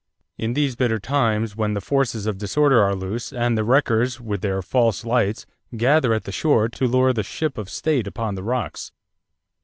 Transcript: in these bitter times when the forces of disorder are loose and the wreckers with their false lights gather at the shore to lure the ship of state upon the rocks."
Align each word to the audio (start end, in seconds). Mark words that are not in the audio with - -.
in 0.35 0.53
these 0.55 0.75
bitter 0.75 0.97
times 0.99 1.55
when 1.55 1.75
the 1.75 1.79
forces 1.79 2.25
of 2.25 2.39
disorder 2.39 2.81
are 2.81 2.95
loose 2.95 3.31
and 3.31 3.55
the 3.55 3.63
wreckers 3.63 4.19
with 4.19 4.41
their 4.41 4.63
false 4.63 5.05
lights 5.05 5.45
gather 5.77 6.11
at 6.11 6.23
the 6.23 6.31
shore 6.31 6.67
to 6.67 6.87
lure 6.87 7.13
the 7.13 7.21
ship 7.21 7.55
of 7.55 7.69
state 7.69 8.07
upon 8.07 8.33
the 8.33 8.41
rocks." 8.41 8.91